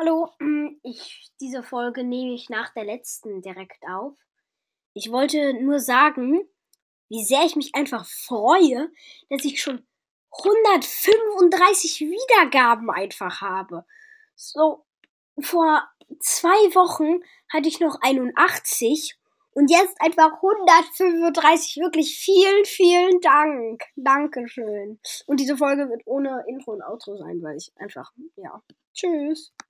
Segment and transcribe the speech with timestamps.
[0.00, 0.30] Hallo,
[0.84, 4.14] ich, diese Folge nehme ich nach der letzten direkt auf.
[4.94, 6.40] Ich wollte nur sagen,
[7.08, 8.92] wie sehr ich mich einfach freue,
[9.28, 9.84] dass ich schon
[10.30, 13.84] 135 Wiedergaben einfach habe.
[14.36, 14.84] So,
[15.40, 15.82] vor
[16.20, 17.20] zwei Wochen
[17.52, 19.18] hatte ich noch 81
[19.50, 21.78] und jetzt einfach 135.
[21.78, 23.82] Wirklich vielen, vielen Dank.
[23.96, 25.00] Dankeschön.
[25.26, 28.62] Und diese Folge wird ohne Intro und Outro sein, weil ich einfach, ja.
[28.94, 29.52] Tschüss.